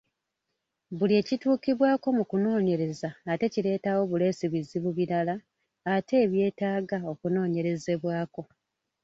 Buli 0.97 1.13
ekituukibwako 1.21 2.07
mu 2.17 2.23
kunoonyereza 2.29 3.09
ate 3.31 3.45
kireetawo 3.53 4.01
buleesi 4.11 4.45
bizibu 4.53 4.89
birala 4.97 5.35
ate 5.95 6.13
ebyetaaga 6.25 6.97
okunoonyerezebwako. 7.11 8.41